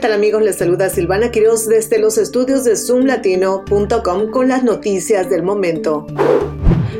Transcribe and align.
tal 0.00 0.12
amigos? 0.14 0.42
Les 0.42 0.56
saluda 0.56 0.88
Silvana 0.88 1.30
Quiroz 1.30 1.66
desde 1.68 1.98
los 1.98 2.16
estudios 2.16 2.64
de 2.64 2.76
zoomlatino.com 2.76 4.30
con 4.30 4.48
las 4.48 4.64
noticias 4.64 5.28
del 5.28 5.42
momento. 5.42 6.06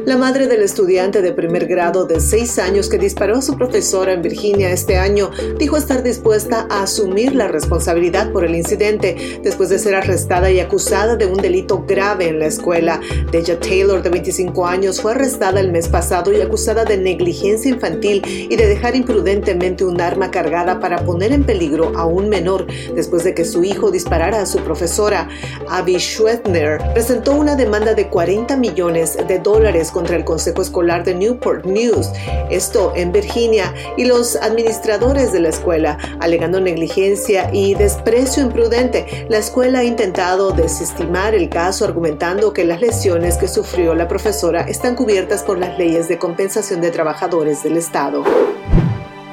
La 0.06 0.16
madre 0.16 0.46
del 0.46 0.62
estudiante 0.62 1.20
de 1.20 1.32
primer 1.32 1.66
grado 1.66 2.06
de 2.06 2.20
seis 2.20 2.58
años 2.58 2.88
que 2.88 2.98
disparó 2.98 3.36
a 3.36 3.42
su 3.42 3.56
profesora 3.56 4.12
en 4.12 4.22
Virginia 4.22 4.70
este 4.70 4.96
año 4.96 5.30
dijo 5.58 5.76
estar 5.76 6.02
dispuesta 6.02 6.66
a 6.70 6.84
asumir 6.84 7.34
la 7.34 7.48
responsabilidad 7.48 8.32
por 8.32 8.44
el 8.44 8.54
incidente 8.54 9.40
después 9.42 9.68
de 9.68 9.78
ser 9.78 9.94
arrestada 9.94 10.50
y 10.50 10.58
acusada 10.58 11.16
de 11.16 11.26
un 11.26 11.36
delito 11.36 11.84
grave 11.86 12.28
en 12.28 12.38
la 12.38 12.46
escuela. 12.46 13.00
Deja 13.30 13.60
Taylor, 13.60 14.02
de 14.02 14.10
25 14.10 14.66
años, 14.66 15.00
fue 15.00 15.12
arrestada 15.12 15.60
el 15.60 15.70
mes 15.70 15.88
pasado 15.88 16.32
y 16.32 16.40
acusada 16.40 16.84
de 16.84 16.96
negligencia 16.96 17.70
infantil 17.70 18.22
y 18.26 18.56
de 18.56 18.66
dejar 18.66 18.96
imprudentemente 18.96 19.84
un 19.84 20.00
arma 20.00 20.30
cargada 20.30 20.80
para 20.80 21.04
poner 21.04 21.32
en 21.32 21.44
peligro 21.44 21.92
a 21.96 22.06
un 22.06 22.28
menor 22.28 22.66
después 22.94 23.22
de 23.24 23.34
que 23.34 23.44
su 23.44 23.64
hijo 23.64 23.90
disparara 23.90 24.40
a 24.40 24.46
su 24.46 24.60
profesora. 24.60 25.28
Abby 25.68 25.98
Schwetner 25.98 26.80
presentó 26.94 27.32
una 27.32 27.54
demanda 27.54 27.94
de 27.94 28.08
40 28.08 28.56
millones 28.56 29.18
de 29.28 29.38
dólares 29.38 29.89
contra 29.90 30.16
el 30.16 30.24
Consejo 30.24 30.62
Escolar 30.62 31.04
de 31.04 31.14
Newport 31.14 31.64
News, 31.64 32.10
esto 32.50 32.92
en 32.96 33.12
Virginia, 33.12 33.74
y 33.96 34.04
los 34.04 34.36
administradores 34.36 35.32
de 35.32 35.40
la 35.40 35.48
escuela, 35.48 35.98
alegando 36.20 36.60
negligencia 36.60 37.50
y 37.52 37.74
desprecio 37.74 38.42
imprudente. 38.42 39.26
La 39.28 39.38
escuela 39.38 39.80
ha 39.80 39.84
intentado 39.84 40.52
desestimar 40.52 41.34
el 41.34 41.48
caso 41.48 41.84
argumentando 41.84 42.52
que 42.52 42.64
las 42.64 42.80
lesiones 42.80 43.36
que 43.36 43.48
sufrió 43.48 43.94
la 43.94 44.08
profesora 44.08 44.62
están 44.62 44.94
cubiertas 44.94 45.42
por 45.42 45.58
las 45.58 45.78
leyes 45.78 46.08
de 46.08 46.18
compensación 46.18 46.80
de 46.80 46.90
trabajadores 46.90 47.62
del 47.62 47.76
Estado. 47.76 48.24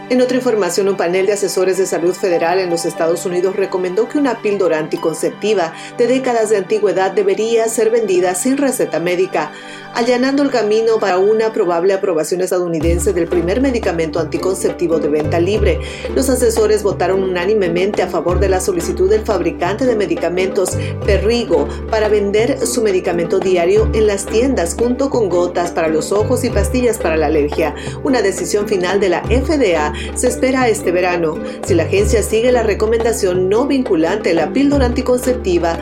En 0.10 0.22
otra 0.22 0.38
información, 0.38 0.88
un 0.88 0.96
panel 0.96 1.26
de 1.26 1.34
asesores 1.34 1.78
de 1.78 1.86
salud 1.86 2.14
federal 2.14 2.60
en 2.60 2.70
los 2.70 2.86
Estados 2.86 3.26
Unidos 3.26 3.58
recomendó 3.58 4.08
que 4.08 4.18
una 4.18 4.42
píldora 4.42 4.80
anticonceptiva 4.80 5.74
de 5.98 6.08
décadas 6.08 6.50
de 6.50 6.56
antigüedad 6.56 7.12
debería 7.12 7.68
ser 7.68 7.90
vendida 7.90 8.34
sin 8.34 8.56
receta 8.56 9.02
médica 9.02 9.52
allanando 9.98 10.44
el 10.44 10.52
camino 10.52 11.00
para 11.00 11.18
una 11.18 11.52
probable 11.52 11.92
aprobación 11.92 12.42
estadounidense 12.42 13.14
del 13.14 13.28
primer 13.28 13.62
medicamento 13.62 14.20
anticonceptivo 14.20 15.00
de 15.00 15.08
venta 15.08 15.40
libre. 15.40 15.80
Los 16.14 16.30
asesores 16.30 16.84
votaron 16.84 17.24
unánimemente 17.24 18.04
a 18.04 18.08
favor 18.08 18.40
de 18.40 18.48
la 18.48 18.62
solicitud 18.62 19.10
del 19.10 19.26
fabricante 19.26 19.88
de 19.88 19.96
medicamentos 19.96 20.78
Perrigo 21.04 21.68
para 21.90 22.10
vender 22.10 22.68
su 22.68 22.84
medicamento 22.84 23.40
diario 23.40 23.90
en 23.96 24.06
las 24.06 24.28
tiendas 24.28 24.76
junto 24.76 25.10
con 25.10 25.30
gotas 25.30 25.72
para 25.72 25.88
los 25.88 26.12
ojos 26.12 26.44
y 26.44 26.52
pastillas 26.52 27.00
para 27.00 27.18
la 27.18 27.26
alergia. 27.26 27.74
Una 28.04 28.22
decisión 28.22 28.68
final 28.68 29.00
de 29.00 29.10
la 29.10 29.24
FDA 29.24 29.94
se 30.16 30.28
espera 30.28 30.68
este 30.68 30.92
verano. 30.92 31.36
Si 31.66 31.74
la 31.74 31.84
agencia 31.84 32.24
sigue 32.24 32.52
la 32.52 32.64
recomendación 32.64 33.50
no 33.50 33.68
vinculante, 33.68 34.34
la 34.34 34.52
píldora 34.54 34.86
anticonceptiva 34.86 35.78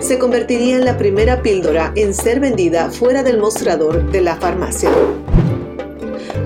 se 0.00 0.18
convertiría 0.18 0.76
en 0.76 0.84
la 0.84 0.96
primera 0.96 1.42
píldora 1.42 1.92
en 1.96 2.14
ser 2.14 2.40
vendida 2.40 2.90
fuera 2.90 3.22
del 3.22 3.38
mostrador 3.38 4.10
de 4.10 4.20
la 4.20 4.36
farmacia. 4.36 4.90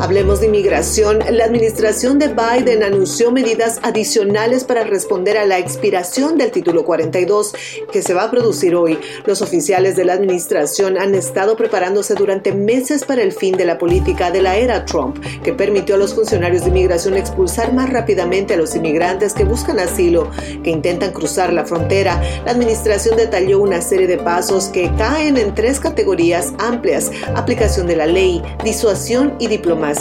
Hablemos 0.03 0.41
de 0.41 0.47
inmigración. 0.47 1.20
La 1.31 1.45
administración 1.45 2.19
de 2.19 2.27
Biden 2.27 2.83
anunció 2.83 3.31
medidas 3.31 3.78
adicionales 3.84 4.64
para 4.64 4.83
responder 4.83 5.39
a 5.39 5.47
la 5.47 5.61
expiración 5.61 6.36
del 6.36 6.50
título 6.50 6.84
42 6.84 7.55
que 7.92 8.03
se 8.03 8.12
va 8.12 8.25
a 8.25 8.30
producir 8.33 8.75
hoy. 8.75 8.98
Los 9.27 9.42
oficiales 9.42 9.95
de 9.95 10.05
la 10.05 10.14
administración 10.14 10.98
han 10.98 11.14
estado 11.14 11.56
preparándose 11.56 12.17
durante 12.17 12.50
meses 12.50 13.05
para 13.05 13.23
el 13.23 13.30
fin 13.30 13.56
de 13.56 13.64
la 13.64 13.78
política 13.78 14.33
de 14.33 14.42
la 14.42 14.56
era 14.56 14.84
Trump, 14.86 15.25
que 15.45 15.53
permitió 15.53 15.95
a 15.95 15.98
los 15.98 16.14
funcionarios 16.14 16.62
de 16.62 16.70
inmigración 16.70 17.17
expulsar 17.17 17.73
más 17.73 17.89
rápidamente 17.89 18.55
a 18.55 18.56
los 18.56 18.75
inmigrantes 18.75 19.34
que 19.34 19.45
buscan 19.45 19.78
asilo, 19.78 20.28
que 20.64 20.70
intentan 20.70 21.12
cruzar 21.12 21.53
la 21.53 21.64
frontera. 21.64 22.20
La 22.45 22.50
administración 22.50 23.17
detalló 23.17 23.61
una 23.61 23.80
serie 23.80 24.08
de 24.08 24.19
pasos 24.19 24.64
que 24.64 24.91
caen 24.98 25.36
en 25.36 25.55
tres 25.55 25.78
categorías 25.78 26.55
amplias, 26.58 27.12
aplicación 27.36 27.86
de 27.86 27.95
la 27.95 28.07
ley, 28.07 28.42
disuasión 28.64 29.36
y 29.39 29.46
diplomacia 29.46 29.92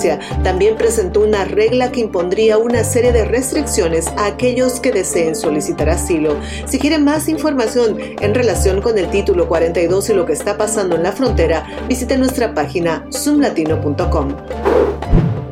también 0.43 0.77
presentó 0.77 1.21
una 1.21 1.45
regla 1.45 1.91
que 1.91 1.99
impondría 1.99 2.57
una 2.57 2.83
serie 2.83 3.11
de 3.11 3.25
restricciones 3.25 4.07
a 4.17 4.25
aquellos 4.25 4.79
que 4.79 4.91
deseen 4.91 5.35
solicitar 5.35 5.89
asilo. 5.89 6.37
Si 6.65 6.79
quieren 6.79 7.03
más 7.03 7.27
información 7.27 7.97
en 7.99 8.33
relación 8.33 8.81
con 8.81 8.97
el 8.97 9.09
título 9.09 9.47
42 9.47 10.09
y 10.09 10.13
lo 10.13 10.25
que 10.25 10.33
está 10.33 10.57
pasando 10.57 10.95
en 10.95 11.03
la 11.03 11.11
frontera, 11.11 11.65
visite 11.87 12.17
nuestra 12.17 12.53
página 12.53 13.05
zoomlatino.com. 13.11 14.35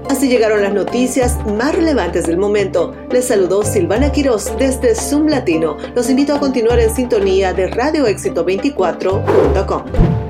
Así 0.10 0.28
llegaron 0.28 0.64
las 0.64 0.74
noticias 0.74 1.38
más 1.46 1.76
relevantes 1.76 2.26
del 2.26 2.38
momento. 2.38 2.96
Les 3.12 3.26
saludó 3.26 3.64
Silvana 3.64 4.12
Quiroz 4.12 4.58
desde 4.58 4.96
Zoom 4.96 5.28
Latino. 5.28 5.78
Los 5.96 6.10
invito 6.10 6.34
a 6.34 6.40
continuar 6.40 6.80
en 6.80 6.94
sintonía 6.94 7.54
de 7.54 7.70
radioéxito24.com. 7.70 10.28